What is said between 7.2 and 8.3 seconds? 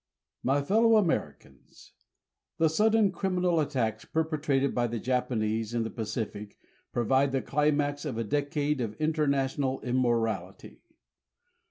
the climax of a